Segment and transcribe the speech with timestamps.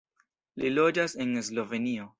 [0.63, 2.09] Li loĝas en Slovenio.